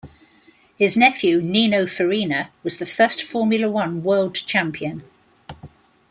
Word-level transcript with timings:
His 0.79 0.97
nephew, 0.97 1.43
Nino 1.43 1.85
Farina, 1.85 2.49
was 2.63 2.79
the 2.79 2.87
first 2.87 3.21
Formula 3.21 3.69
One 3.69 4.01
world 4.03 4.33
champion. 4.33 5.03